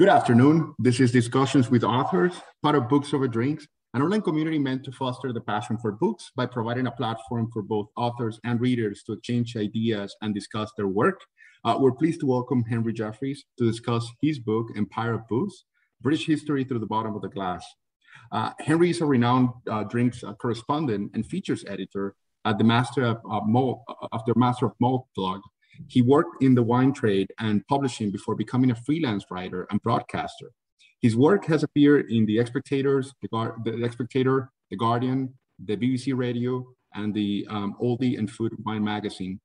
[0.00, 0.74] Good afternoon.
[0.78, 2.32] This is Discussions with Authors,
[2.62, 6.30] part of Books Over Drinks, an online community meant to foster the passion for books
[6.34, 10.86] by providing a platform for both authors and readers to exchange ideas and discuss their
[10.86, 11.20] work.
[11.66, 15.64] Uh, we're pleased to welcome Henry Jeffreys to discuss his book, Empire of Booze,
[16.00, 17.66] British History Through the Bottom of the Glass.
[18.32, 22.14] Uh, Henry is a renowned uh, drinks uh, correspondent and features editor
[22.46, 25.42] at the Master of, Malt, of the Master of Malt blog,
[25.88, 30.50] he worked in the wine trade and publishing before becoming a freelance writer and broadcaster.
[31.00, 33.28] His work has appeared in The Spectators, the,
[33.64, 35.34] the Spectator, The Guardian,
[35.64, 39.40] the BBC Radio, and the um, Oldie and Food Wine magazine.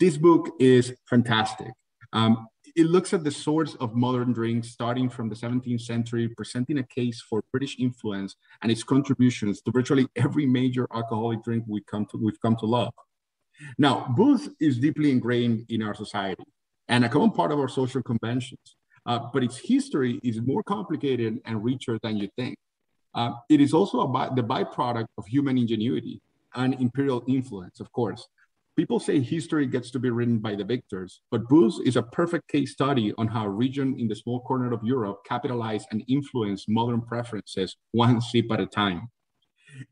[0.00, 1.72] This book is fantastic.
[2.12, 6.78] Um, it looks at the source of modern drinks starting from the 17th century, presenting
[6.78, 11.82] a case for British influence and its contributions to virtually every major alcoholic drink we
[11.82, 12.92] come to, we've come to love.
[13.78, 16.44] Now, booze is deeply ingrained in our society
[16.88, 21.40] and a common part of our social conventions, uh, but its history is more complicated
[21.44, 22.56] and richer than you think.
[23.14, 26.20] Uh, it is also by, the byproduct of human ingenuity
[26.54, 28.26] and imperial influence, of course.
[28.76, 32.48] People say history gets to be written by the victors, but booze is a perfect
[32.48, 36.68] case study on how a region in the small corner of Europe capitalized and influenced
[36.68, 39.08] modern preferences one sip at a time.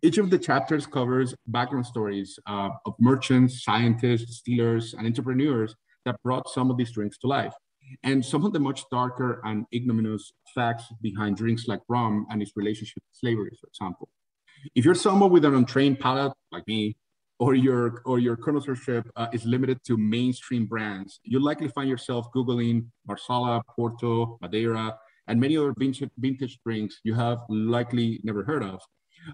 [0.03, 5.75] Each of the chapters covers background stories uh, of merchants, scientists, distillers, and entrepreneurs
[6.05, 7.55] that brought some of these drinks to life,
[8.03, 12.53] and some of the much darker and ignominious facts behind drinks like rum and its
[12.57, 14.09] relationship to slavery, for example.
[14.75, 16.97] If you're someone with an untrained palate like me,
[17.39, 22.29] or your or your connoisseurship uh, is limited to mainstream brands, you'll likely find yourself
[22.33, 24.97] googling Marsala, Porto, Madeira,
[25.27, 28.81] and many other vintage, vintage drinks you have likely never heard of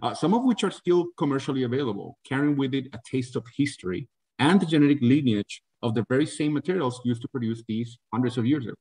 [0.02, 4.08] uh, some of which are still commercially available, carrying with it a taste of history
[4.38, 8.46] and the genetic lineage of the very same materials used to produce these hundreds of
[8.46, 8.74] years ago.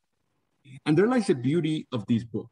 [0.85, 2.49] And there lies the beauty of this book.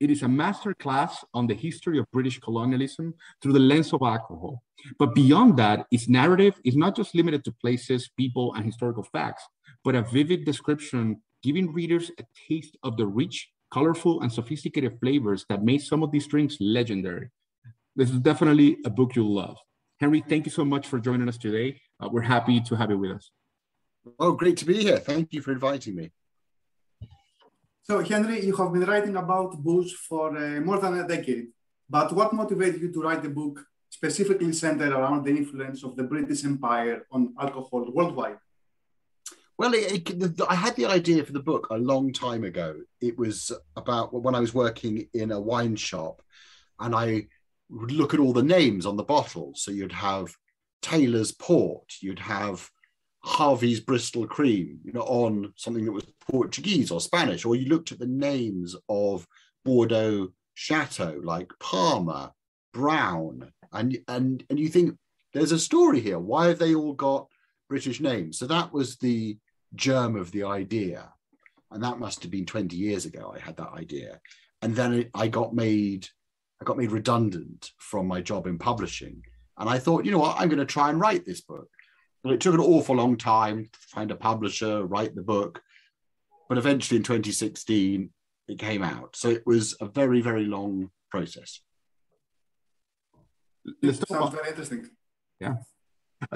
[0.00, 4.00] It is a master class on the history of British colonialism through the lens of
[4.02, 4.62] alcohol.
[4.98, 9.42] But beyond that, its narrative is not just limited to places, people, and historical facts,
[9.84, 15.44] but a vivid description giving readers a taste of the rich, colorful, and sophisticated flavors
[15.48, 17.30] that made some of these drinks legendary,
[17.98, 19.58] this is definitely a book you'll love.
[19.98, 21.80] Henry, thank you so much for joining us today.
[22.00, 23.32] Uh, we're happy to have you with us.
[24.20, 24.98] Oh, great to be here.
[24.98, 26.12] Thank you for inviting me.
[27.82, 31.48] So, Henry, you have been writing about booze for uh, more than a decade.
[31.90, 36.04] But what motivated you to write the book specifically centered around the influence of the
[36.04, 38.38] British Empire on alcohol worldwide?
[39.58, 42.76] Well, it, it, I had the idea for the book a long time ago.
[43.00, 46.22] It was about when I was working in a wine shop
[46.78, 47.26] and I
[47.70, 49.62] would look at all the names on the bottles.
[49.62, 50.34] So you'd have
[50.82, 52.68] Taylor's Port, you'd have
[53.20, 57.92] Harvey's Bristol Cream, you know, on something that was Portuguese or Spanish, or you looked
[57.92, 59.26] at the names of
[59.64, 62.32] Bordeaux Chateau like Palmer,
[62.72, 64.96] Brown, and and and you think
[65.32, 66.18] there's a story here.
[66.18, 67.28] Why have they all got
[67.68, 68.38] British names?
[68.38, 69.36] So that was the
[69.74, 71.12] germ of the idea,
[71.70, 73.34] and that must have been 20 years ago.
[73.34, 74.20] I had that idea,
[74.62, 76.08] and then I got made
[76.60, 79.22] I got made redundant from my job in publishing.
[79.58, 81.68] And I thought, you know what, I'm going to try and write this book.
[82.22, 85.62] But it took an awful long time to find a publisher, write the book.
[86.48, 88.10] But eventually in 2016,
[88.48, 89.14] it came out.
[89.14, 91.60] So it was a very, very long process.
[93.82, 94.90] It sounds very interesting.
[95.40, 95.54] Yeah.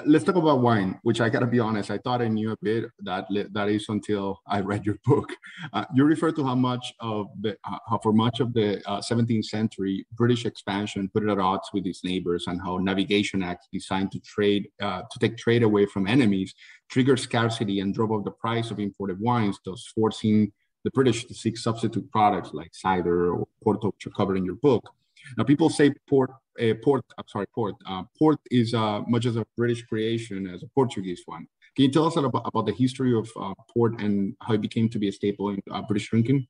[0.06, 2.84] Let's talk about wine, which I gotta be honest, I thought I knew a bit.
[3.00, 5.32] That that is until I read your book.
[5.72, 9.00] Uh, you refer to how much of the uh, how for much of the uh,
[9.00, 13.66] 17th century British expansion put it at odds with its neighbors, and how navigation acts
[13.72, 16.54] designed to trade uh, to take trade away from enemies
[16.88, 20.52] triggered scarcity and drove up the price of imported wines, thus forcing
[20.84, 24.56] the British to seek substitute products like cider or porto, which you covered in your
[24.56, 24.84] book.
[25.36, 26.30] Now, people say port,
[26.60, 27.04] uh, port.
[27.18, 27.74] I'm sorry, port.
[27.86, 31.46] Uh, port is uh, much as a British creation as a Portuguese one.
[31.74, 34.88] Can you tell us about, about the history of uh, port and how it became
[34.90, 36.46] to be a staple in uh, British drinking?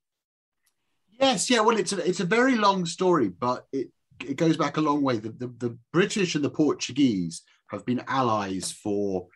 [1.10, 1.60] Yes, yeah.
[1.60, 3.92] Well, it's a it's a very long story, but it
[4.26, 5.18] it goes back a long way.
[5.18, 9.28] The, the, the British and the Portuguese have been allies for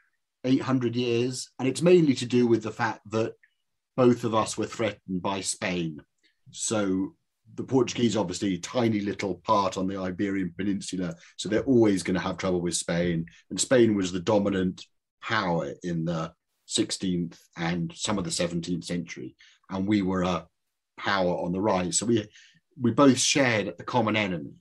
[0.44, 3.34] 800 years, and it's mainly to do with the fact that
[3.96, 6.02] both of us were threatened by Spain.
[6.50, 7.14] So
[7.54, 12.20] the Portuguese, obviously, tiny little part on the Iberian Peninsula, so they're always going to
[12.20, 13.26] have trouble with Spain.
[13.50, 14.84] And Spain was the dominant
[15.22, 16.32] power in the
[16.68, 19.36] 16th and some of the 17th century,
[19.70, 20.46] and we were a
[20.98, 21.98] power on the rise.
[21.98, 22.28] So we
[22.80, 24.52] we both shared a common enemy.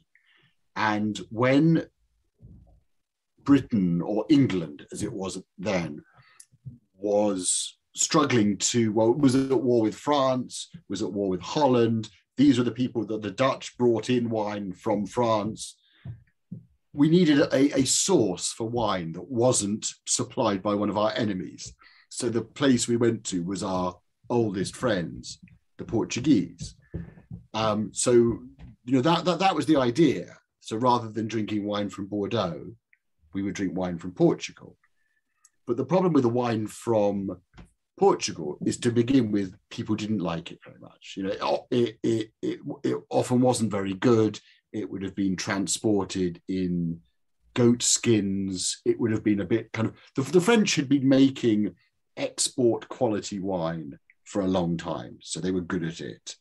[0.76, 1.86] And when
[3.44, 6.02] Britain or England, as it was then,
[6.98, 12.10] was struggling to well was at war with France, was at war with Holland.
[12.38, 15.78] These are the people that the Dutch brought in wine from France.
[16.94, 21.74] We needed a, a source for wine that wasn't supplied by one of our enemies.
[22.10, 23.98] So the place we went to was our
[24.30, 25.40] oldest friends,
[25.78, 26.76] the Portuguese.
[27.54, 30.38] Um, so you know that, that that was the idea.
[30.60, 32.72] So rather than drinking wine from Bordeaux,
[33.34, 34.78] we would drink wine from Portugal.
[35.68, 37.42] But the problem with the wine from
[37.98, 41.14] Portugal is to begin with, people didn't like it very much.
[41.16, 44.40] You know, it, it, it, it often wasn't very good.
[44.74, 47.00] It would have been transported in
[47.54, 48.82] goat skins.
[48.84, 51.76] It would have been a bit kind of, the, the French had been making
[52.18, 55.20] export quality wine for a long time.
[55.22, 56.36] So they were good at it.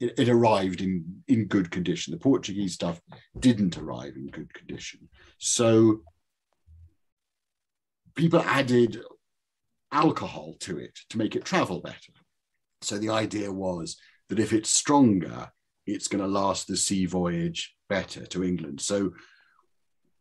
[0.00, 2.12] It, it, arrived in, in good condition.
[2.12, 3.00] The Portuguese stuff
[3.38, 5.08] didn't arrive in good condition.
[5.36, 6.00] So
[8.16, 8.98] people added
[9.92, 12.12] alcohol to it to make it travel better.
[12.82, 13.96] So the idea was
[14.28, 15.50] that if it's stronger,
[15.86, 18.80] it's going to last the sea voyage better to England.
[18.80, 19.12] So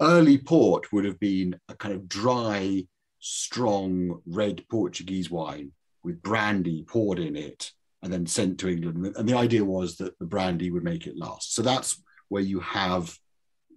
[0.02, 2.88] early port would have been a kind of dry,
[3.20, 5.72] strong red Portuguese wine
[6.04, 7.72] with brandy poured in it
[8.02, 9.16] and then sent to England.
[9.18, 11.54] And the idea was that the brandy would make it last.
[11.54, 13.18] So that's where you have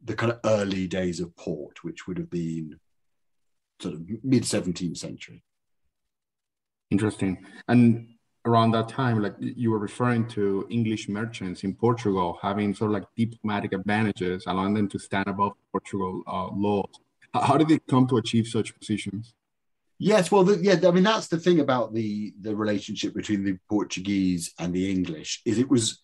[0.04, 2.78] the kind of early days of port, which would have been
[3.80, 5.42] sort of mid 17th century.
[6.90, 7.44] Interesting.
[7.68, 8.08] And
[8.46, 12.94] around that time, like you were referring to English merchants in Portugal having sort of
[12.94, 16.90] like diplomatic advantages, allowing them to stand above Portugal uh, laws.
[17.34, 19.34] How did they come to achieve such positions?
[19.98, 23.58] Yes, well, the, yeah, I mean that's the thing about the the relationship between the
[23.68, 26.02] Portuguese and the English is it was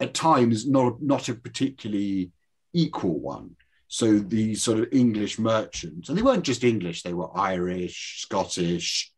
[0.00, 2.32] at times not not a particularly
[2.72, 3.56] equal one.
[3.86, 9.12] So the sort of English merchants, and they weren't just English; they were Irish, Scottish,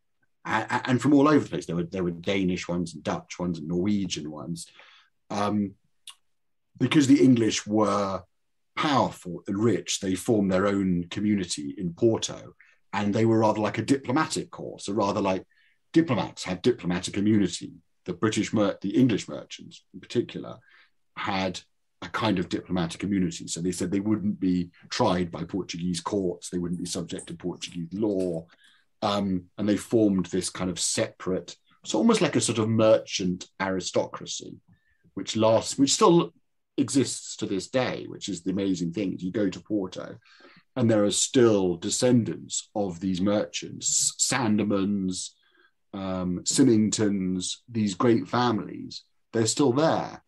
[0.47, 1.65] and from all over the place.
[1.65, 4.67] There were there were Danish ones and Dutch ones and Norwegian ones,
[5.29, 5.73] um,
[6.77, 8.23] because the English were
[8.75, 9.99] powerful and rich.
[9.99, 12.55] They formed their own community in Porto,
[12.93, 14.79] and they were rather like a diplomatic corps.
[14.79, 15.45] So rather like
[15.93, 17.73] diplomats had diplomatic immunity.
[18.05, 20.57] The British, mer- the English merchants in particular,
[21.17, 21.59] had
[22.01, 23.47] a kind of diplomatic immunity.
[23.47, 27.33] So they said they wouldn't be tried by Portuguese courts, they wouldn't be subject to
[27.33, 28.45] Portuguese law,
[29.01, 33.47] um, and they formed this kind of separate, it's almost like a sort of merchant
[33.61, 34.57] aristocracy,
[35.13, 36.33] which lasts, which still
[36.77, 39.15] exists to this day, which is the amazing thing.
[39.19, 40.17] You go to Porto,
[40.75, 45.31] and there are still descendants of these merchants, Sandemans,
[45.93, 49.03] um, Symingtons, these great families.
[49.33, 50.23] They're still there.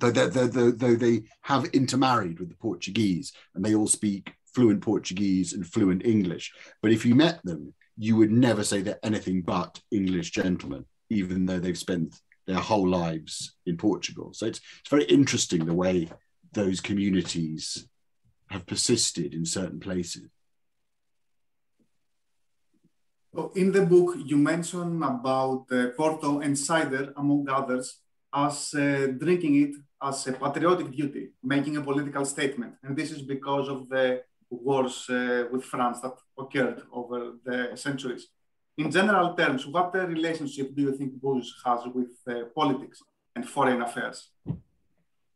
[0.00, 6.04] Though they have intermarried with the Portuguese and they all speak fluent Portuguese and fluent
[6.04, 6.52] English.
[6.82, 11.46] But if you met them, you would never say they're anything but English gentlemen, even
[11.46, 14.32] though they've spent their whole lives in Portugal.
[14.32, 16.08] So it's, it's very interesting the way
[16.52, 17.88] those communities
[18.48, 20.28] have persisted in certain places.
[23.54, 28.00] In the book, you mention about uh, Porto and cider, among others,
[28.34, 32.74] as uh, drinking it as a patriotic duty, making a political statement.
[32.82, 34.22] And this is because of the
[34.60, 38.28] wars uh, with France that occurred over the centuries.
[38.78, 43.02] In general terms, what relationship do you think booze has with uh, politics
[43.34, 44.30] and foreign affairs?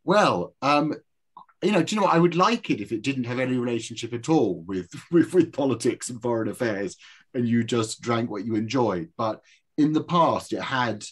[0.04, 0.94] Well, um,
[1.62, 2.14] you know, do you know what?
[2.14, 5.52] I would like it if it didn't have any relationship at all with, with, with
[5.52, 6.96] politics and foreign affairs,
[7.34, 9.10] and you just drank what you enjoyed.
[9.16, 9.42] But
[9.76, 11.04] in the past, it had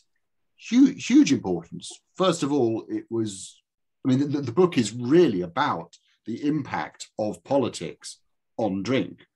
[0.57, 1.93] huge, huge importance.
[2.17, 3.61] First of all, it was.
[4.07, 8.19] I mean, the, the book is really about the impact of politics
[8.57, 9.27] on drink.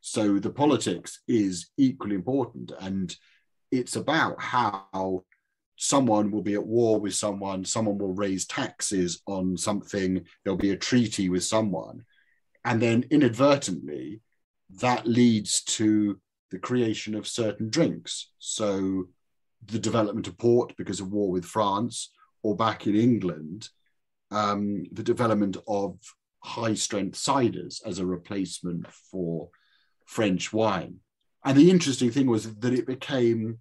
[0.00, 3.14] So the politics is equally important, and
[3.72, 5.24] it's about how
[5.76, 10.70] someone will be at war with someone, someone will raise taxes on something, there'll be
[10.70, 12.04] a treaty with someone.
[12.64, 14.20] And then inadvertently,
[14.80, 16.18] that leads to
[16.50, 18.30] the creation of certain drinks.
[18.38, 19.08] So
[19.64, 22.10] the development of port because of war with France,
[22.42, 23.68] or back in England,
[24.30, 25.98] um, the development of
[26.46, 29.50] high strength ciders as a replacement for
[30.06, 30.96] French wine.
[31.44, 33.58] And the interesting thing was that it became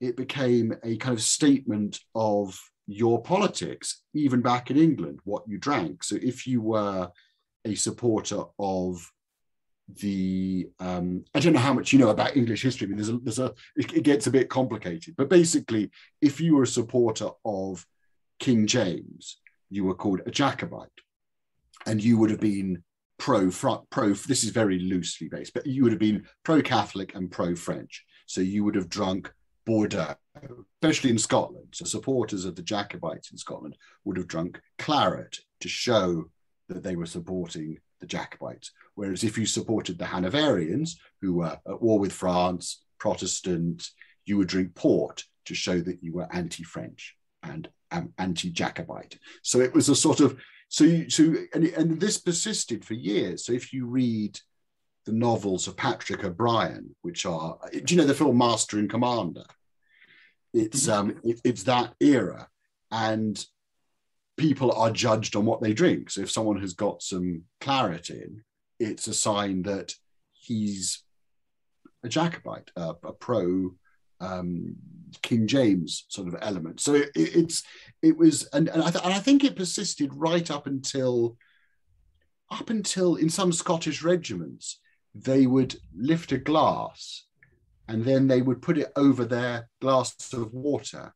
[0.00, 5.58] it became a kind of statement of your politics, even back in England, what you
[5.58, 6.02] drank.
[6.02, 7.10] So if you were
[7.66, 9.06] a supporter of
[10.00, 12.86] the um, I don't know how much you know about English history.
[12.86, 15.90] Mean, there's a, there's a it, it, gets a bit complicated, but basically,
[16.22, 17.84] if you were a supporter of
[18.38, 20.88] King James, you were called a Jacobite
[21.86, 22.82] and you would have been
[23.18, 23.50] pro
[23.90, 27.54] pro this is very loosely based but you would have been pro catholic and pro
[27.54, 29.32] french So you would have drunk
[29.66, 30.14] Bordeaux,
[30.82, 31.68] especially in Scotland.
[31.72, 36.24] So supporters of the Jacobites in Scotland would have drunk claret to show
[36.68, 38.72] that they were supporting the Jacobites.
[38.94, 43.88] Whereas if you supported the Hanoverians, who were at war with France, Protestant,
[44.24, 49.18] you would drink port to show that you were anti-French and um, anti-Jacobite.
[49.42, 50.38] So it was a sort of
[50.70, 53.44] so you, so and, and this persisted for years.
[53.44, 54.38] So if you read
[55.04, 59.44] the novels of Patrick O'Brian, which are do you know the film Master and Commander?
[60.54, 62.46] It's um it, it's that era,
[62.92, 63.44] and
[64.36, 66.08] people are judged on what they drink.
[66.08, 68.44] So if someone has got some claret in,
[68.78, 69.92] it's a sign that
[70.32, 71.02] he's
[72.04, 73.74] a Jacobite, a, a pro
[74.20, 74.76] um,
[75.22, 76.80] King James sort of element.
[76.80, 77.62] So it, it, it's
[78.02, 81.36] it was, and, and I, th- and I think it persisted right up until
[82.50, 84.80] up until in some Scottish regiments
[85.14, 87.24] they would lift a glass
[87.88, 91.12] and then they would put it over their glass of water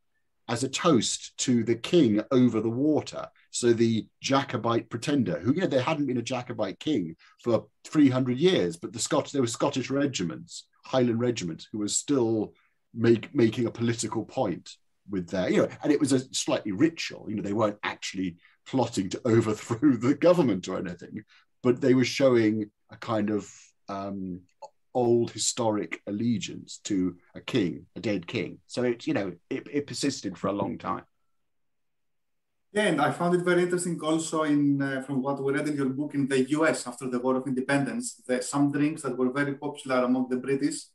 [0.49, 3.29] as a toast to the king over the water.
[3.51, 8.37] So the Jacobite pretender, who you know there hadn't been a Jacobite king for 300
[8.37, 12.53] years, but the Scottish there were Scottish regiments, Highland regiments, who were still
[12.95, 14.71] make, making a political point
[15.09, 17.27] with their, you know, and it was a slightly ritual.
[17.29, 18.37] You know, they weren't actually
[18.67, 21.25] plotting to overthrow the government or anything,
[21.63, 23.51] but they were showing a kind of
[23.89, 24.41] um,
[24.95, 28.59] old historic allegiance to a king, a dead king.
[28.67, 31.05] So it, you know, it, it persisted for a long time.
[32.73, 35.77] Yeah, and I found it very interesting also in uh, from what we read in
[35.77, 36.89] your book in the U.S.
[36.89, 38.21] after the War of Independence.
[38.27, 40.87] That some drinks that were very popular among the British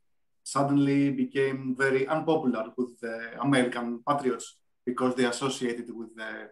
[0.52, 6.50] suddenly became very unpopular with the American patriots because they associated with the,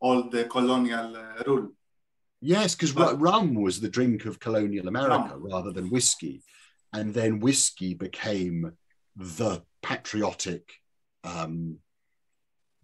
[0.00, 1.68] all the colonial uh, rule.
[2.40, 5.46] Yes, because rum was the drink of colonial America rum.
[5.52, 6.42] rather than whiskey.
[6.92, 8.72] And then whiskey became
[9.16, 10.64] the patriotic
[11.24, 11.78] um,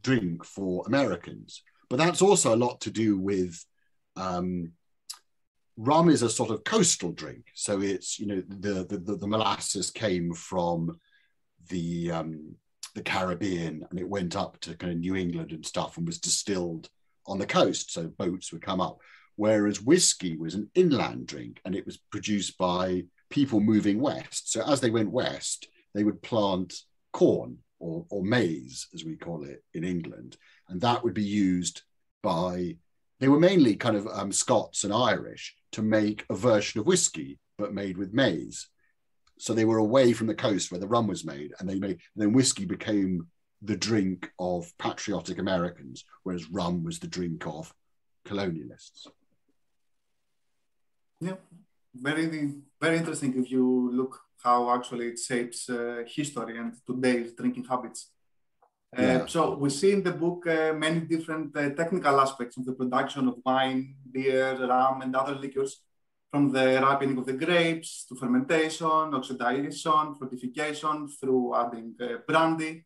[0.02, 1.62] drink for Americans.
[1.88, 3.64] But that's also a lot to do with
[4.16, 4.73] um,
[5.82, 7.46] rum is a sort of coastal drink.
[7.54, 10.98] So it's, you know, the, the, the molasses came from
[11.68, 12.54] the, um,
[12.94, 16.18] the Caribbean and it went up to kind of New England and stuff and was
[16.18, 16.88] distilled
[17.26, 17.92] on the coast.
[17.92, 18.98] So boats would come up.
[19.36, 24.52] Whereas whiskey was an inland drink and it was produced by people moving west.
[24.52, 26.74] So as they went west, they would plant
[27.12, 30.36] corn or, or maize, as we call it in England.
[30.68, 31.82] And that would be used
[32.22, 32.76] by,
[33.23, 37.38] they were mainly kind of um, Scots and Irish to make a version of whiskey,
[37.57, 38.67] but made with maize.
[39.38, 42.00] So they were away from the coast where the rum was made, and they made
[42.17, 43.29] then whiskey became
[43.62, 47.73] the drink of patriotic Americans, whereas rum was the drink of
[48.26, 49.07] colonialists.
[51.21, 51.37] Yeah,
[51.95, 52.26] very
[52.81, 58.11] very interesting if you look how actually it shapes uh, history and today's drinking habits.
[58.96, 59.26] Uh, yeah.
[59.26, 63.26] so we see in the book uh, many different uh, technical aspects of the production
[63.26, 65.80] of wine, beer, rum, and other liquors,
[66.30, 72.84] from the ripening of the grapes to fermentation, oxidation, fortification, through adding uh, brandy,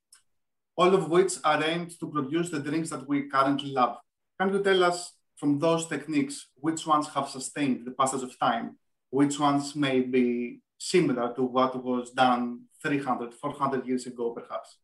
[0.76, 3.98] all of which are aimed to produce the drinks that we currently love.
[4.40, 8.76] Can you tell us from those techniques which ones have sustained the passage of time,
[9.10, 14.78] which ones may be similar to what was done 300, 400 years ago, perhaps?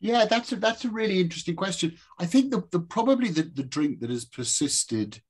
[0.00, 1.96] Yeah, that's a that's a really interesting question.
[2.18, 5.20] I think the, the probably the, the drink that has persisted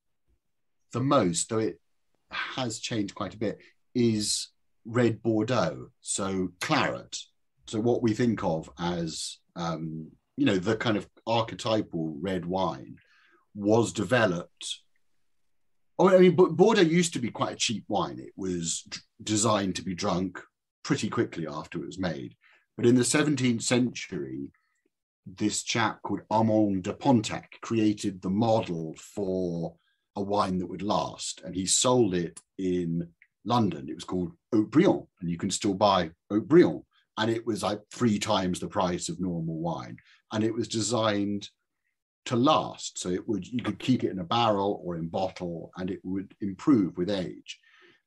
[0.92, 1.80] the most, though it
[2.30, 3.58] has changed quite a bit,
[3.94, 4.48] is
[4.84, 5.88] red Bordeaux.
[6.00, 7.18] So claret.
[7.66, 12.96] So what we think of as um, you know the kind of archetypal red wine
[13.54, 14.80] was developed.
[15.98, 18.18] Oh, I mean, Bordeaux used to be quite a cheap wine.
[18.18, 20.40] It was d- designed to be drunk
[20.82, 22.36] pretty quickly after it was made.
[22.76, 24.50] But in the 17th century,
[25.36, 29.76] this chap called Arnaud de Pontac created the model for
[30.16, 33.08] a wine that would last, and he sold it in
[33.44, 33.88] London.
[33.88, 36.82] It was called Haut-Brion, and you can still buy Haut-Brion.
[37.16, 39.98] And it was like three times the price of normal wine.
[40.32, 41.48] And it was designed
[42.26, 42.98] to last.
[42.98, 46.00] So it would you could keep it in a barrel or in bottle, and it
[46.02, 47.58] would improve with age.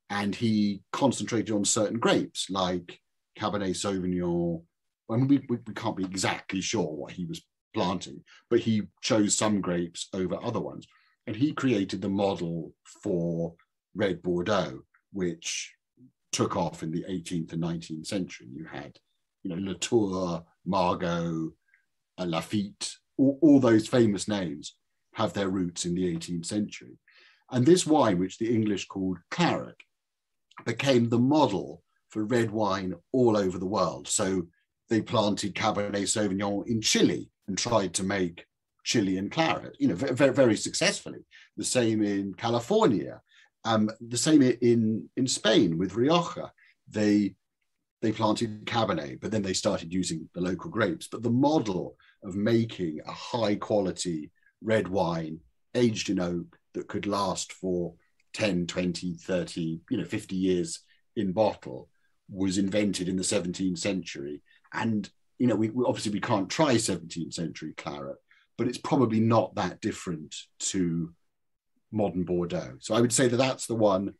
[0.09, 2.99] And he concentrated on certain grapes like
[3.37, 4.63] Cabernet Sauvignon,
[5.13, 8.83] I mean, we, we, we can't be exactly sure what he was planting, but he
[9.01, 10.87] chose some grapes over other ones.
[11.27, 13.53] And he created the model for
[13.95, 15.73] red Bordeaux, which
[16.31, 18.47] took off in the 18th and 19th century.
[18.51, 18.97] You had,
[19.43, 21.53] you know, Latour, Margaux,
[22.17, 24.75] uh, Lafite, all, all those famous names
[25.13, 26.97] have their roots in the 18th century.
[27.51, 29.77] And this wine, which the English called claret,
[30.65, 34.07] became the model for red wine all over the world.
[34.07, 34.47] So
[34.89, 38.45] they planted Cabernet Sauvignon in Chile and tried to make
[38.83, 41.19] Chilean claret, you know, very, very successfully.
[41.57, 43.21] The same in California,
[43.63, 46.51] um, the same in in Spain with Rioja.
[46.89, 47.35] They
[48.01, 51.07] they planted Cabernet, but then they started using the local grapes.
[51.07, 55.39] But the model of making a high quality red wine
[55.73, 57.93] aged in oak that could last for
[58.33, 60.79] 10, 20, 30, you know, 50 years
[61.15, 61.89] in bottle
[62.29, 64.41] was invented in the 17th century.
[64.73, 68.17] And, you know, we, we obviously we can't try 17th century claret,
[68.57, 71.13] but it's probably not that different to
[71.91, 72.77] modern Bordeaux.
[72.79, 74.13] So I would say that that's the one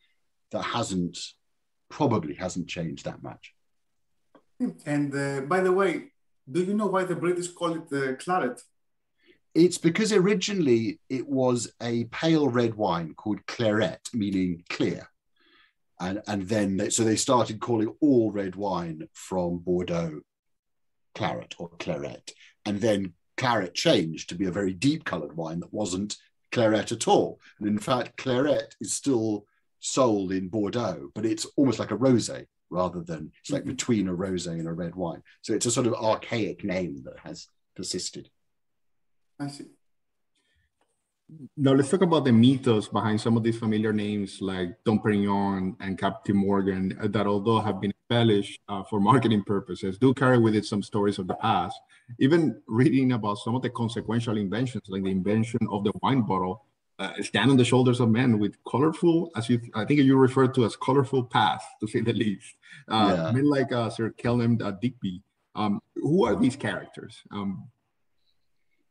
[0.52, 1.18] that hasn't,
[1.90, 3.54] probably hasn't changed that much.
[4.86, 6.12] And uh, by the way,
[6.50, 8.62] do you know why the British call it uh, claret?
[9.56, 15.08] It's because originally it was a pale red wine called claret, meaning clear.
[16.00, 20.22] And, and then they, so they started calling all red wine from Bordeaux
[21.16, 22.32] claret or claret.
[22.66, 26.18] And then claret changed to be a very deep colored wine that wasn't
[26.52, 27.40] claret at all.
[27.60, 29.46] And in fact, claret is still
[29.80, 33.72] sold in Bordeaux, but it's almost like a rosé rather than it's like mm-hmm.
[33.72, 35.22] between a rosé and a red wine.
[35.42, 38.30] So it's a sort of archaic name that has persisted.
[39.40, 39.66] I see.
[41.56, 45.76] Now let's talk about the mythos behind some of these familiar names like Dom Perignon
[45.80, 50.56] and Captain Morgan that although have been embellished uh, for marketing purposes, do carry with
[50.56, 51.80] it some stories of the past.
[52.20, 56.66] Even reading about some of the consequential inventions like the invention of the wine bottle
[57.00, 60.54] uh, stand on the shoulders of men with colorful, as you, I think you referred
[60.56, 62.56] to as colorful past, to say the least.
[62.88, 63.32] Uh, yeah.
[63.32, 65.22] Men like uh, Sir Kenelm uh, Digby.
[65.56, 67.22] Um, who are these characters?
[67.32, 67.68] Um,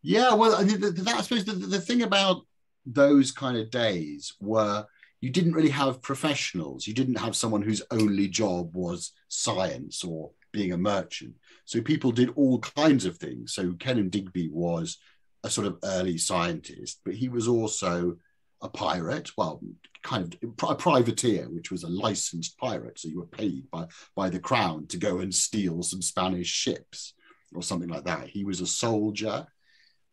[0.03, 2.43] yeah, well, I, that, I suppose the, the thing about
[2.85, 4.87] those kind of days were
[5.21, 6.87] you didn't really have professionals.
[6.87, 11.35] You didn't have someone whose only job was science or being a merchant.
[11.65, 13.55] So people did all kinds of things.
[13.55, 14.99] So Kenelm Digby was
[15.45, 18.17] a sort of early scientist, but he was also
[18.61, 19.31] a pirate.
[19.37, 19.61] Well,
[20.03, 22.99] kind of a privateer, which was a licensed pirate.
[22.99, 27.15] So you were paid by by the crown to go and steal some Spanish ships
[27.55, 28.29] or something like that.
[28.29, 29.47] He was a soldier.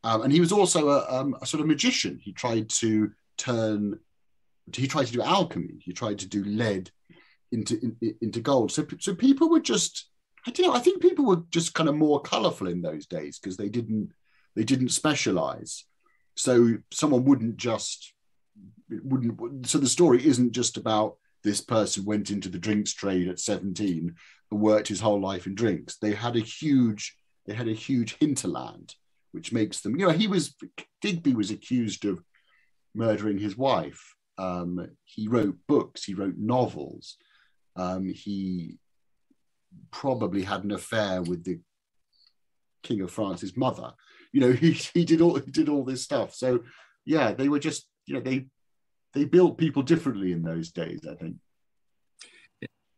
[0.04, 2.20] Um, and he was also a, um, a, sort of magician.
[2.22, 4.00] He tried to turn,
[4.74, 5.80] he tried to do alchemy.
[5.82, 6.90] He tried to do lead
[7.52, 8.72] into in, into gold.
[8.72, 10.10] So, so people were just,
[10.48, 10.74] I don't know.
[10.74, 14.14] I think people were just kind of more colourful in those days because they didn't
[14.56, 15.86] they didn't specialize.
[16.36, 18.14] So someone wouldn't just
[18.90, 19.68] wouldn't.
[19.68, 24.16] So the story isn't just about this person went into the drinks trade at 17
[24.52, 25.98] and worked his whole life in drinks.
[25.98, 28.96] They had a huge they had a huge hinterland
[29.32, 30.56] which makes them, you know, he was,
[31.02, 32.24] Digby was accused of
[32.96, 34.16] murdering his wife.
[34.38, 37.18] Um, he wrote books, he wrote novels.
[37.76, 38.78] Um, he
[39.92, 41.60] probably had an affair with the
[42.84, 43.94] King of France's mother.
[44.32, 46.34] You know, he, he did all he did all this stuff.
[46.34, 46.64] So
[47.06, 48.48] yeah, they were just, you know, they
[49.14, 51.36] they built people differently in those days, I think.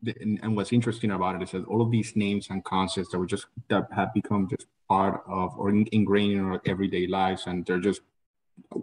[0.04, 3.28] And, what's interesting about it is that all of these names and concepts that were
[3.28, 7.86] just that have become just part of or ingrained in our everyday lives and they're
[7.90, 8.02] just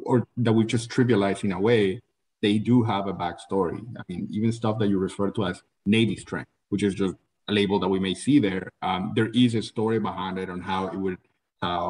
[0.09, 1.83] or that we just trivialize in a way
[2.41, 3.81] they do have a backstory.
[4.01, 5.63] I mean even stuff that you refer to as
[5.97, 7.15] navy strength which is just
[7.49, 10.61] a label that we may see there um, there is a story behind it on
[10.71, 11.19] how it would
[11.63, 11.83] how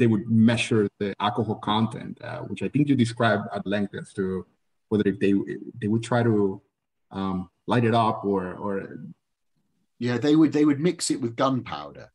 [0.00, 4.12] they would measure the alcohol content uh, which i think you described at length as
[4.18, 4.24] to
[4.88, 5.32] whether if they
[5.80, 6.60] they would try to
[7.18, 7.38] um,
[7.72, 8.74] light it up or or
[10.06, 12.06] yeah they would they would mix it with gunpowder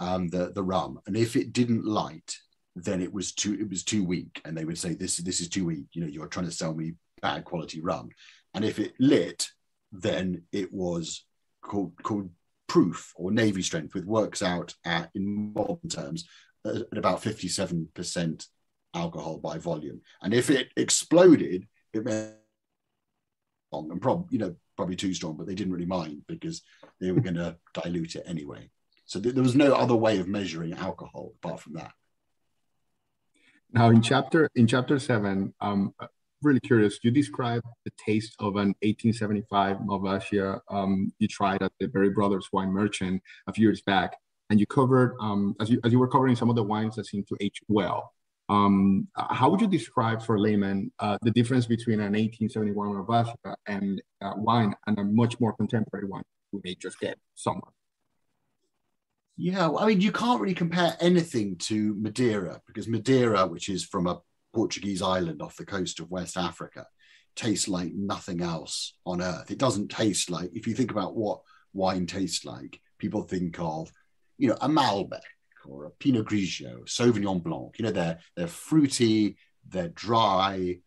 [0.00, 2.36] um, the the rum, and if it didn't light,
[2.76, 5.48] then it was too it was too weak, and they would say this this is
[5.48, 5.86] too weak.
[5.92, 8.10] You know, you're trying to sell me bad quality rum,
[8.54, 9.48] and if it lit,
[9.92, 11.24] then it was
[11.62, 12.30] called called
[12.66, 16.26] proof or navy strength, which works out at in modern terms
[16.66, 18.46] at about fifty seven percent
[18.94, 22.34] alcohol by volume, and if it exploded, it meant
[23.72, 26.62] and probably you know probably too strong, but they didn't really mind because
[27.00, 28.68] they were going to dilute it anyway.
[29.06, 31.92] So th- there was no other way of measuring alcohol apart from that.
[33.72, 35.94] Now, in chapter in chapter seven, um,
[36.44, 36.98] really curious.
[37.02, 42.48] You describe the taste of an 1875 Malvasia um, you tried at the Berry Brothers
[42.52, 44.16] Wine Merchant a few years back,
[44.50, 47.06] and you covered um, as you as you were covering some of the wines that
[47.06, 48.12] seem to age well.
[48.50, 54.02] Um, how would you describe for layman uh, the difference between an 1871 Malvasia and
[54.20, 57.72] uh, wine and a much more contemporary wine we may just get somewhere?
[59.36, 63.84] Yeah, well, I mean, you can't really compare anything to Madeira because Madeira, which is
[63.84, 64.20] from a
[64.54, 66.86] Portuguese island off the coast of West Africa,
[67.34, 69.50] tastes like nothing else on earth.
[69.50, 71.40] It doesn't taste like, if you think about what
[71.72, 73.90] wine tastes like, people think of,
[74.38, 75.20] you know, a Malbec
[75.66, 77.76] or a Pinot Grigio, Sauvignon Blanc.
[77.78, 79.36] You know, they're they're fruity,
[79.68, 80.78] they're dry,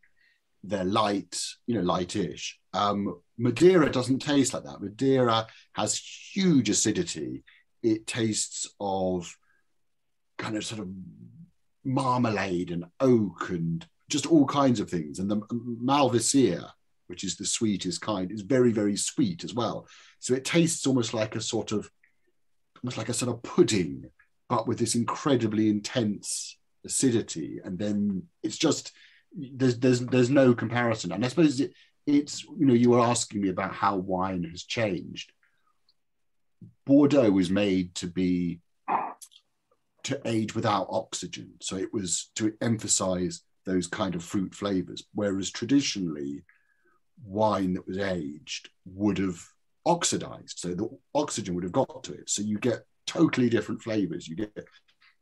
[0.64, 2.54] they're light, you know, lightish.
[2.74, 4.82] Um, Madeira doesn't taste like that.
[4.82, 6.00] Madeira has
[6.34, 7.44] huge acidity.
[7.92, 9.36] It tastes of
[10.38, 10.90] kind of sort of
[11.84, 15.20] marmalade and oak and just all kinds of things.
[15.20, 16.70] And the Malvasia,
[17.08, 19.88] which is the sweetest kind, is very, very sweet as well.
[20.20, 21.90] So it tastes almost like a sort of,
[22.84, 24.06] almost like a sort of pudding,
[24.50, 27.60] but with this incredibly intense acidity.
[27.64, 28.92] And then it's just
[29.36, 31.12] there's there's there's no comparison.
[31.12, 31.74] And I suppose it,
[32.06, 35.32] it's you know you were asking me about how wine has changed.
[36.88, 38.62] Bordeaux was made to be
[40.06, 45.04] to age without oxygen, so it was to emphasize those kind of fruit flavors.
[45.14, 46.46] Whereas traditionally,
[47.26, 49.38] wine that was aged would have
[49.86, 52.30] oxidized, so the oxygen would have got to it.
[52.30, 54.26] So you get totally different flavors.
[54.26, 54.66] You get if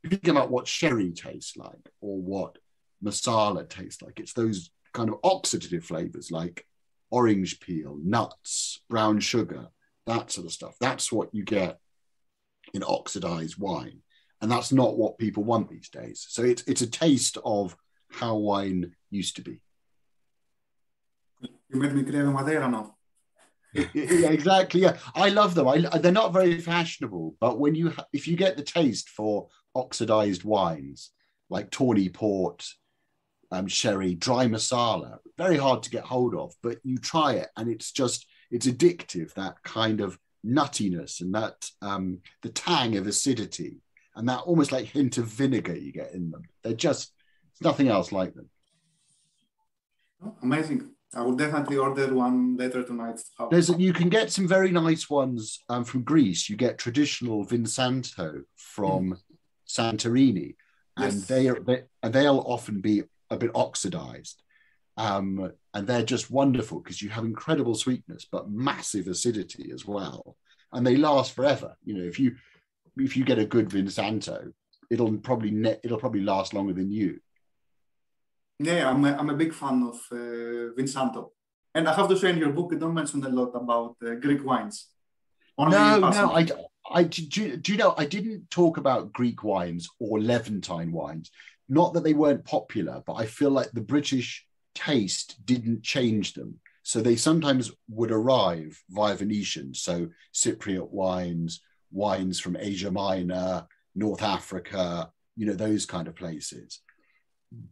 [0.04, 2.60] you think about what sherry tastes like or what
[3.02, 6.68] Marsala tastes like, it's those kind of oxidative flavors like
[7.10, 9.70] orange peel, nuts, brown sugar,
[10.06, 10.76] that sort of stuff.
[10.80, 11.80] That's what you get
[12.74, 14.02] in oxidized wine.
[14.42, 16.26] And that's not what people want these days.
[16.30, 17.76] So it's it's a taste of
[18.12, 19.62] how wine used to be.
[21.42, 22.96] You made me crave Madeira now.
[23.74, 24.82] yeah, exactly.
[24.82, 25.68] Yeah, I love them.
[25.68, 30.44] I, they're not very fashionable, but when you if you get the taste for oxidized
[30.44, 31.12] wines
[31.50, 32.66] like tawny port,
[33.52, 37.70] um, sherry, dry Marsala, very hard to get hold of, but you try it and
[37.70, 39.34] it's just it's addictive.
[39.34, 43.82] That kind of nuttiness and that um, the tang of acidity
[44.16, 46.44] and that almost like hint of vinegar you get in them.
[46.64, 47.12] They're just
[47.62, 48.50] nothing else like them.
[50.24, 50.92] Oh, amazing.
[51.14, 53.22] I will definitely order one later tonight.
[53.50, 56.50] There's you can get some very nice ones um, from Greece.
[56.50, 59.18] You get traditional Vinsanto from mm.
[59.68, 60.56] Santorini,
[60.98, 61.26] and yes.
[61.26, 64.42] they are they, and they'll often be a bit oxidized.
[64.98, 70.38] Um, and they're just wonderful because you have incredible sweetness but massive acidity as well,
[70.72, 71.76] and they last forever.
[71.84, 72.36] You know, if you
[72.98, 74.54] if you get a good Vinsanto,
[74.90, 77.20] it'll probably ne- it'll probably last longer than you.
[78.60, 81.32] Yeah, I'm a, I'm a big fan of uh, Vinsanto.
[81.74, 84.16] And I have to say in your book, you don't mention a lot about uh,
[84.16, 84.88] Greek wines.
[85.58, 86.48] Only no, no, I,
[86.90, 91.32] I do, do you know, I didn't talk about Greek wines or Levantine wines.
[91.68, 96.60] Not that they weren't popular, but I feel like the British taste didn't change them.
[96.84, 101.62] So they sometimes would arrive via Venetian, so Cypriot wines,
[101.92, 106.82] wines from Asia Minor, North Africa, you know, those kind of places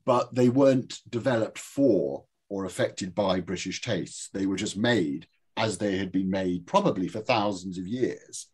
[0.06, 4.30] but they weren't developed for or affected by British tastes.
[4.30, 8.48] They were just made as they had been made probably for thousands of years.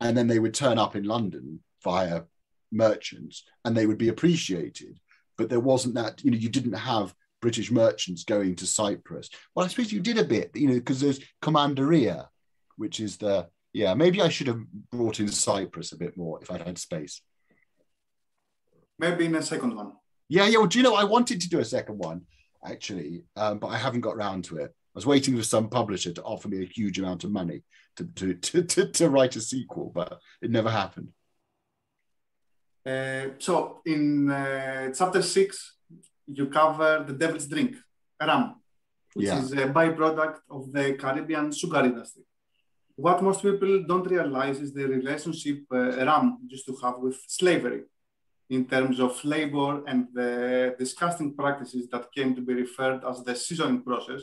[0.00, 2.22] And then they would turn up in London via
[2.70, 4.98] merchants and they would be appreciated.
[5.36, 9.30] But there wasn't that, you know, you didn't have British merchants going to Cyprus.
[9.54, 12.26] Well, I suppose you did a bit, you know, because there's Commandaria,
[12.76, 16.50] which is the, yeah, maybe I should have brought in Cyprus a bit more if
[16.50, 17.22] I'd had space.
[18.98, 19.92] Maybe in a second one.
[20.28, 20.58] Yeah, yeah.
[20.58, 22.22] Well, do you know I wanted to do a second one
[22.64, 24.70] actually, um, but I haven't got around to it.
[24.70, 27.62] I was waiting for some publisher to offer me a huge amount of money
[27.96, 31.10] to to to, to, to write a sequel, but it never happened.
[32.84, 35.76] Uh, so in uh, chapter six,
[36.28, 37.76] you cover the devil's drink,
[38.20, 38.60] rum,
[39.14, 39.38] which yeah.
[39.38, 42.22] is a byproduct of the Caribbean sugar industry.
[42.96, 47.82] What most people don't realize is the relationship uh, rum used to have with slavery
[48.50, 53.34] in terms of labor and the disgusting practices that came to be referred as the
[53.36, 54.22] seasoning process,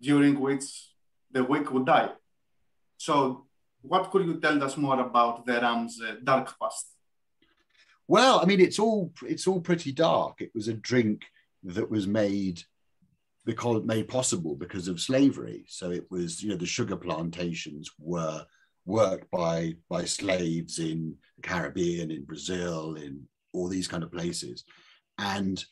[0.00, 0.64] during which
[1.30, 2.10] the wick would die.
[2.96, 3.46] So,
[3.80, 6.93] what could you tell us more about the rum's uh, dark past?
[8.06, 10.40] Well, I mean, it's all it's all pretty dark.
[10.40, 11.22] It was a drink
[11.64, 12.62] that was made
[13.44, 15.64] because made possible because of slavery.
[15.68, 18.44] So it was, you know, the sugar plantations were
[18.86, 24.64] worked by by slaves in the Caribbean, in Brazil, in all these kind of places.
[25.18, 25.62] And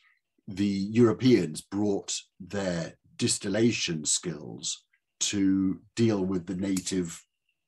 [0.47, 4.83] the Europeans brought their distillation skills
[5.19, 7.23] to deal with the native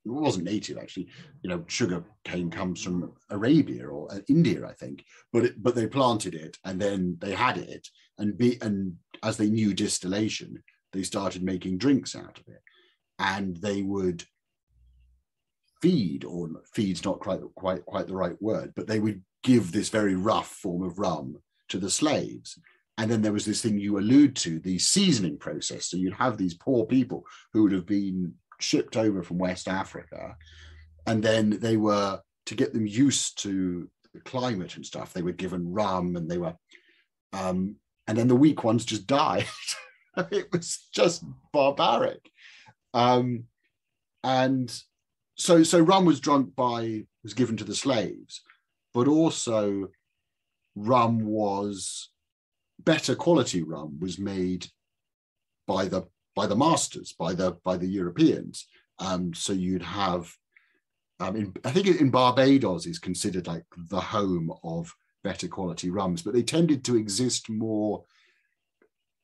[0.05, 1.07] it wasn't native actually
[1.41, 5.75] you know sugar cane comes from arabia or uh, india i think but it, but
[5.75, 7.87] they planted it and then they had it
[8.17, 10.61] and be and as they knew distillation
[10.93, 12.61] they started making drinks out of it
[13.19, 14.23] and they would
[15.81, 19.89] feed or feed's not quite quite quite the right word but they would give this
[19.89, 21.37] very rough form of rum
[21.69, 22.59] to the slaves.
[22.97, 25.87] And then there was this thing you allude to, the seasoning process.
[25.87, 30.35] So you'd have these poor people who would have been shipped over from West Africa,
[31.05, 35.13] and then they were to get them used to the climate and stuff.
[35.13, 36.55] They were given rum, and they were,
[37.33, 37.75] um,
[38.07, 39.47] and then the weak ones just died.
[40.31, 42.29] it was just barbaric,
[42.93, 43.45] um,
[44.23, 44.73] and
[45.35, 48.41] so so rum was drunk by was given to the slaves,
[48.93, 49.89] but also
[50.75, 52.09] rum was
[52.79, 54.67] better quality rum was made
[55.67, 56.03] by the
[56.35, 58.67] by the masters by the by the Europeans.
[58.99, 60.33] Um, so you'd have,
[61.19, 64.93] um, in, I think in Barbados is considered like the home of
[65.23, 68.03] better quality rums, but they tended to exist more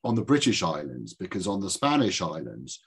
[0.03, 2.81] on the British islands because on the Spanish islands,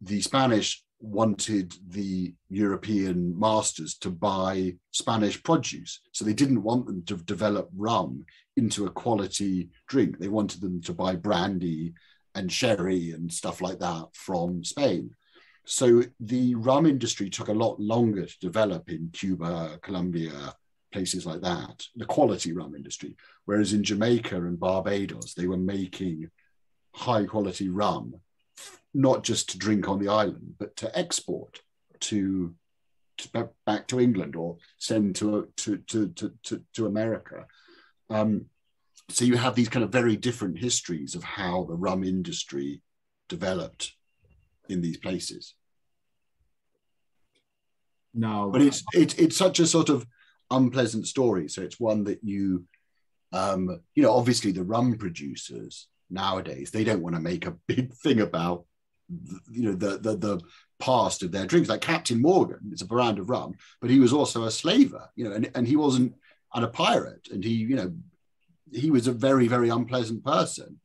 [0.00, 6.00] the Spanish wanted the European masters to buy Spanish produce.
[6.12, 8.24] So they didn't want them to develop rum
[8.56, 10.18] into a quality drink.
[10.18, 11.94] They wanted them to buy brandy
[12.40, 15.14] and sherry and stuff like that from Spain.
[15.66, 20.54] So the rum industry took a lot longer to develop in Cuba, Colombia,
[20.92, 23.14] places like that, the quality rum industry.
[23.44, 26.30] Whereas in Jamaica and Barbados, they were making
[26.94, 28.14] high quality rum,
[28.94, 31.60] not just to drink on the island, but to export
[32.00, 32.54] to,
[33.18, 37.46] to back to England or send to, to, to, to, to America.
[38.08, 38.46] Um,
[39.10, 42.82] so you have these kind of very different histories of how the rum industry
[43.28, 43.92] developed
[44.68, 45.54] in these places.
[48.12, 50.06] No, but it's it's it's such a sort of
[50.50, 51.48] unpleasant story.
[51.48, 52.64] So it's one that you,
[53.32, 57.94] um, you know, obviously the rum producers nowadays they don't want to make a big
[58.02, 58.64] thing about,
[59.50, 60.40] you know, the the the
[60.80, 61.68] past of their drinks.
[61.68, 65.24] Like Captain Morgan, it's a brand of rum, but he was also a slaver, you
[65.24, 66.14] know, and and he wasn't
[66.52, 67.92] and a pirate, and he you know
[68.72, 70.80] he was a very very unpleasant person.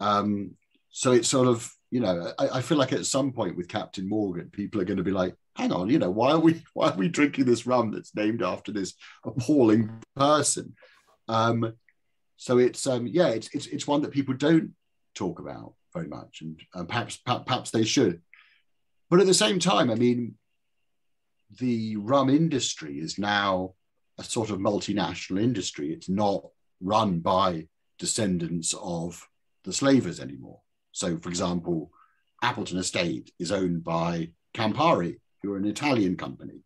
[0.00, 0.52] Um,
[0.90, 4.08] so it's sort of you know I, I, feel like at some point with Captain
[4.08, 6.90] Morgan, people are going to be like, hang on, you know why are we why
[6.90, 10.74] are we drinking this rum that's named after this appalling person?
[11.28, 11.74] Um,
[12.36, 14.74] so it's um, yeah, it's, it's it's one that people don't
[15.14, 18.20] talk about very much, and perhaps perhaps they should.
[19.08, 20.34] But at the same time, I mean,
[21.58, 23.74] the rum industry is now
[24.18, 25.92] a sort of multinational industry.
[25.92, 26.42] It's not
[26.80, 29.26] run by descendants of
[29.64, 30.60] the slavers anymore.
[30.92, 31.90] So, for example,
[32.42, 36.60] Appleton Estate is owned by Campari, who are an Italian company.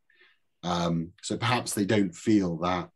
[0.62, 2.90] Um, so perhaps they don't feel that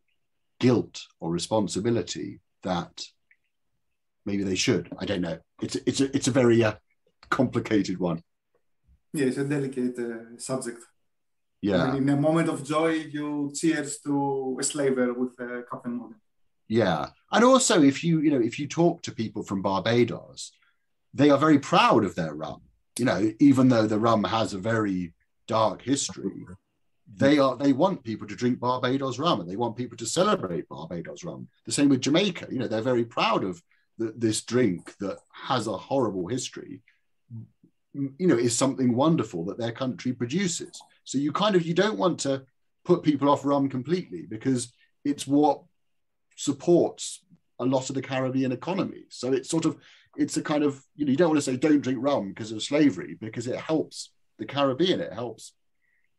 [0.60, 3.04] guilt or responsibility that
[4.26, 4.92] maybe they should.
[4.98, 5.38] I don't know.
[5.62, 6.74] It's it's a, it's a very uh,
[7.30, 8.22] complicated one.
[9.12, 10.80] Yeah, it's a delicate uh, subject.
[11.62, 11.94] Yeah.
[11.96, 16.20] in a moment of joy, you cheers to a slaver with uh, Captain Morgan.
[16.68, 17.08] Yeah.
[17.30, 20.52] And also if you, you know, if you talk to people from Barbados,
[21.12, 22.62] they are very proud of their rum.
[22.98, 25.14] You know, even though the rum has a very
[25.46, 26.46] dark history,
[27.16, 30.68] they are they want people to drink Barbados rum and they want people to celebrate
[30.68, 31.48] Barbados rum.
[31.66, 32.46] The same with Jamaica.
[32.50, 33.62] You know, they're very proud of
[33.98, 36.82] the, this drink that has a horrible history.
[37.92, 40.80] You know, is something wonderful that their country produces.
[41.04, 42.44] So you kind of you don't want to
[42.84, 44.72] put people off rum completely because
[45.04, 45.62] it's what
[46.36, 47.22] supports
[47.58, 49.04] a lot of the Caribbean economy.
[49.08, 49.76] So it's sort of
[50.16, 52.52] it's a kind of you know you don't want to say don't drink rum because
[52.52, 55.00] of slavery because it helps the Caribbean.
[55.00, 55.52] It helps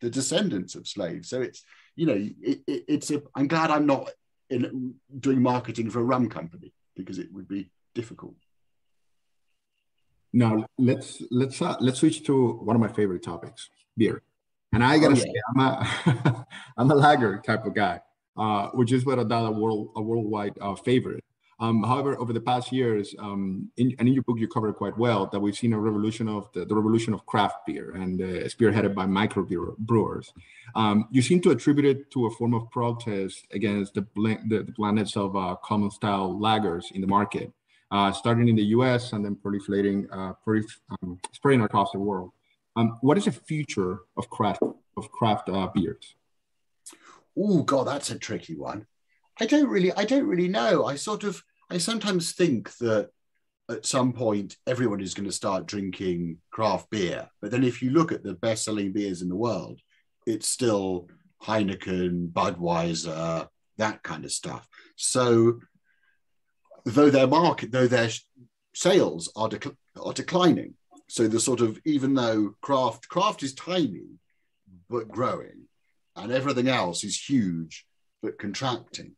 [0.01, 1.29] the descendants of slaves.
[1.29, 1.63] So it's
[1.95, 3.21] you know it, it, it's a.
[3.35, 4.11] I'm glad I'm not
[4.49, 8.35] in doing marketing for a rum company because it would be difficult.
[10.33, 14.21] Now let's let's uh, let's switch to one of my favorite topics, beer.
[14.73, 15.23] And I gotta oh, yeah.
[15.23, 16.47] say, I'm a
[16.77, 18.01] I'm a lager type of guy
[18.37, 21.23] uh, which is without doubt a, world, a worldwide uh, favorite.
[21.59, 24.73] Um, however, over the past years, um, in, and in your book you cover it
[24.73, 28.21] quite well, that we've seen a revolution of the, the revolution of craft beer and
[28.21, 30.33] uh, spearheaded by micro brewers.
[30.75, 35.13] Um, you seem to attribute it to a form of protest against the, the, the
[35.15, 37.53] of uh, common style lagers in the market,
[37.89, 39.13] uh, starting in the U.S.
[39.13, 42.31] and then proliferating, uh, prolif- um, spreading across the world.
[42.75, 44.61] Um, what is the future of craft
[44.97, 46.15] of craft uh, beers?
[47.37, 48.85] Oh god that's a tricky one.
[49.39, 50.85] I don't really i don't really know.
[50.85, 53.09] I sort of i sometimes think that
[53.69, 57.89] at some point everyone is going to start drinking craft beer but then if you
[57.89, 59.81] look at the best selling beers in the world
[60.27, 61.07] it's still
[61.43, 64.67] heineken budweiser that kind of stuff.
[64.95, 65.59] So
[66.85, 68.09] though their market though their
[68.73, 70.75] sales are, dec- are declining
[71.07, 74.05] so the sort of even though craft craft is tiny
[74.89, 75.63] but growing
[76.15, 77.85] and everything else is huge
[78.21, 79.15] but contracting.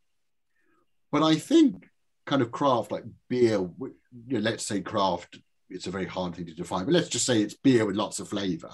[1.11, 1.87] But I think
[2.25, 3.93] kind of craft like beer, you
[4.27, 7.41] know, let's say craft, it's a very hard thing to define, but let's just say
[7.41, 8.71] it's beer with lots of flavor.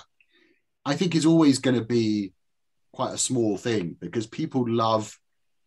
[0.85, 2.33] I think is always going to be
[2.91, 5.17] quite a small thing because people love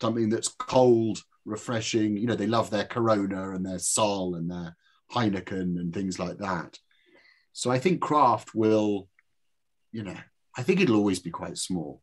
[0.00, 2.16] something that's cold, refreshing.
[2.16, 4.76] You know, they love their Corona and their Sol and their
[5.12, 6.78] Heineken and things like that.
[7.52, 9.08] So I think craft will,
[9.92, 10.16] you know,
[10.56, 12.02] I think it'll always be quite small.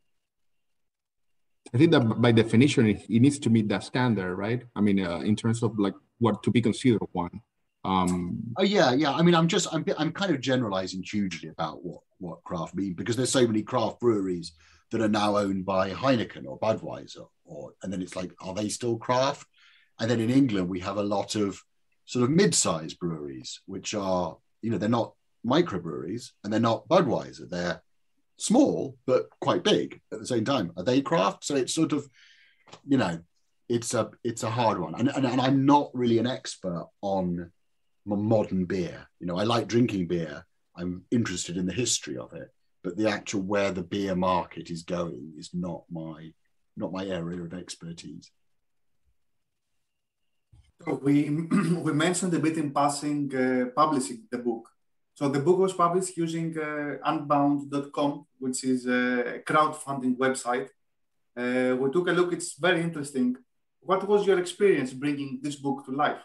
[1.74, 4.64] I think that by definition, it, needs to meet that standard, right?
[4.76, 7.42] I mean, uh, in terms of like what to be considered one.
[7.84, 9.12] Um, oh yeah, yeah.
[9.12, 12.94] I mean, I'm just I'm I'm kind of generalizing hugely about what what craft mean
[12.94, 14.54] because there's so many craft breweries
[14.92, 18.70] that are now owned by Heineken or Budweiser, or and then it's like, are they
[18.70, 19.48] still craft?
[20.00, 21.60] And then in England, we have a lot of
[22.06, 25.14] sort of mid-sized breweries, which are you know they're not
[25.46, 27.50] microbreweries and they're not Budweiser.
[27.50, 27.82] They're
[28.38, 30.72] small but quite big at the same time.
[30.78, 31.46] Are they craft?
[31.46, 32.08] So it's sort of,
[32.88, 33.20] you know,
[33.70, 34.96] it's a it's a hard one.
[34.96, 37.52] And, and, and I'm not really an expert on
[38.06, 39.08] modern beer.
[39.20, 40.46] You know, I like drinking beer.
[40.76, 42.50] I'm interested in the history of it,
[42.84, 46.34] but the actual where the beer market is going is not my
[46.76, 48.32] not my area of expertise.
[51.02, 51.30] We
[51.86, 54.70] we mentioned a bit in passing uh, publishing the book.
[55.16, 60.70] So the book was published using uh, unbound.com, which is a crowdfunding website.
[61.38, 62.34] Uh, we took a look.
[62.34, 63.38] It's very interesting.
[63.82, 66.22] What was your experience bringing this book to life?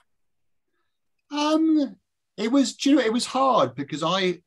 [1.31, 1.97] Um,
[2.39, 4.41] it was, you know, it was hard because I,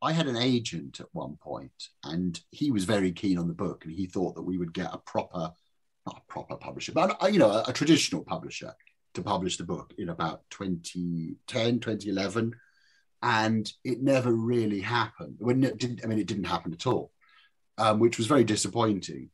[0.00, 3.84] I had an agent at one point, and he was very keen on the book,
[3.84, 5.50] and he thought that we would get a proper,
[6.06, 8.72] not a proper publisher, but uh, you know, a, a traditional publisher
[9.14, 12.54] to publish the book in about 2010, 2011
[13.22, 15.36] and it never really happened.
[15.38, 17.10] When it didn't, I mean, it didn't happen at all,
[17.78, 19.30] um, which was very disappointing.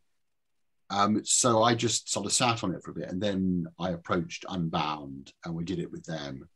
[0.91, 3.91] Um, so I just sort of sat on it for a bit, and then I
[3.91, 6.49] approached Unbound, and we did it with them,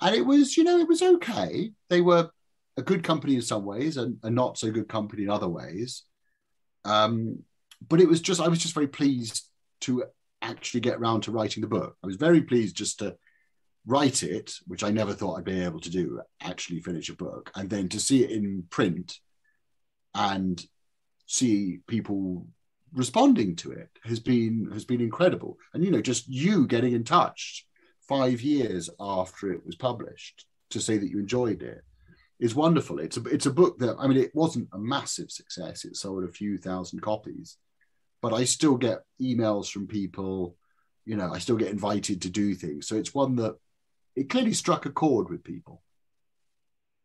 [0.00, 1.72] and it was, you know, it was okay.
[1.88, 2.30] They were
[2.76, 6.04] a good company in some ways, and a not so good company in other ways.
[6.84, 7.44] Um,
[7.88, 9.44] but it was just, I was just very pleased
[9.82, 10.04] to
[10.42, 11.96] actually get around to writing the book.
[12.02, 13.16] I was very pleased just to
[13.86, 17.50] write it, which I never thought I'd be able to do, actually finish a book,
[17.54, 19.18] and then to see it in print
[20.14, 20.62] and
[21.26, 22.46] see people
[22.92, 25.56] responding to it has been has been incredible.
[25.72, 27.66] And you know, just you getting in touch
[28.08, 31.82] five years after it was published to say that you enjoyed it
[32.40, 32.98] is wonderful.
[32.98, 35.84] It's a it's a book that I mean, it wasn't a massive success.
[35.84, 37.56] It sold a few thousand copies,
[38.20, 40.56] but I still get emails from people.
[41.04, 42.86] You know, I still get invited to do things.
[42.88, 43.56] So it's one that
[44.16, 45.82] it clearly struck a chord with people.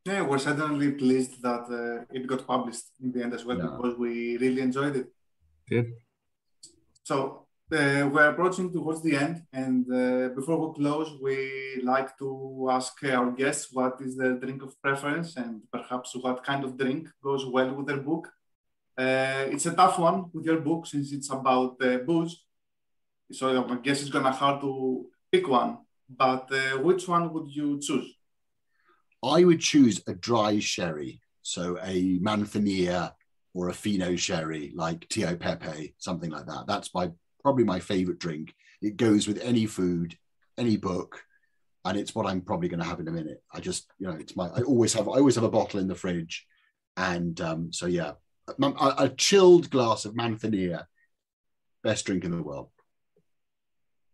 [0.05, 3.75] Yeah, we're certainly pleased that uh, it got published in the end as well yeah.
[3.75, 5.07] because we really enjoyed it.
[5.67, 5.93] Good.
[7.03, 12.67] So uh, we're approaching towards the end, and uh, before we close, we like to
[12.71, 17.09] ask our guests what is their drink of preference and perhaps what kind of drink
[17.23, 18.31] goes well with their book.
[18.95, 22.45] Uh, it's a tough one with your book since it's about uh, booze,
[23.31, 27.79] so I guess it's gonna hard to pick one but uh, which one would you
[27.79, 28.13] choose?
[29.23, 33.13] I would choose a dry sherry, so a Manzanilla
[33.53, 36.65] or a Fino sherry, like Tio Pepe, something like that.
[36.67, 38.53] That's my probably my favorite drink.
[38.81, 40.17] It goes with any food,
[40.57, 41.23] any book,
[41.85, 43.41] and it's what I'm probably going to have in a minute.
[43.53, 44.47] I just, you know, it's my.
[44.47, 45.07] I always have.
[45.07, 46.45] I always have a bottle in the fridge,
[46.97, 48.13] and um, so yeah,
[48.47, 50.85] a, a chilled glass of Manzanilla,
[51.83, 52.69] best drink in the world.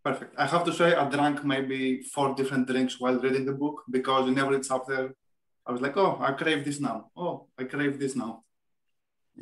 [0.04, 0.34] Perfect.
[0.36, 4.24] I have to say, I drank maybe four different drinks while reading the book because
[4.24, 5.14] whenever it's up there,
[5.64, 7.10] I was like, oh, I crave this now.
[7.16, 8.42] Oh, I crave this now.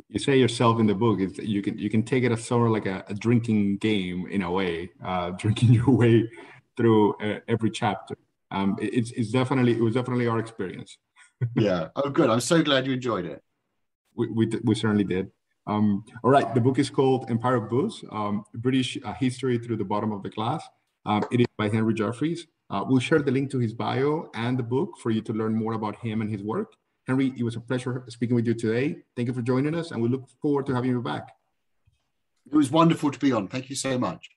[0.08, 2.72] You say yourself in the book, you can you can take it as sort of
[2.72, 6.30] like a, a drinking game in a way, uh, drinking your way
[6.76, 8.16] through uh, every chapter.
[8.50, 10.98] Um, it, it's it's definitely it was definitely our experience.
[11.56, 11.88] yeah.
[11.96, 12.30] Oh, good.
[12.30, 13.42] I'm so glad you enjoyed it.
[14.14, 15.30] We we, we certainly did.
[15.66, 19.76] Um, all right, the book is called Empire of Booze, um, British uh, History Through
[19.76, 20.64] the Bottom of the Glass.
[21.06, 22.46] Um, it is by Henry Jeffreys.
[22.70, 25.54] Uh, we'll share the link to his bio and the book for you to learn
[25.54, 26.74] more about him and his work.
[27.06, 28.96] Henry, it was a pleasure speaking with you today.
[29.16, 31.30] Thank you for joining us, and we look forward to having you back.
[32.50, 33.48] It was wonderful to be on.
[33.48, 34.30] Thank you so much.